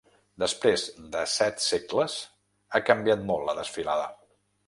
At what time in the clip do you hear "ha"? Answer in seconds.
2.79-2.83